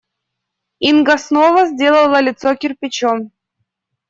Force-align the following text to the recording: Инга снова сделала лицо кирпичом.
Инга 0.79 1.17
снова 1.19 1.67
сделала 1.67 2.19
лицо 2.21 2.55
кирпичом. 2.55 3.31